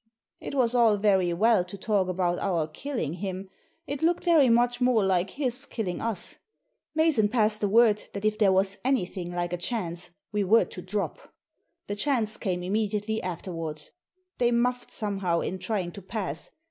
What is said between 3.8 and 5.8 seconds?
It looked very much more like his